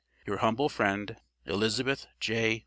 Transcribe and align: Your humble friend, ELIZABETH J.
Your 0.25 0.37
humble 0.37 0.67
friend, 0.67 1.15
ELIZABETH 1.45 2.07
J. 2.19 2.59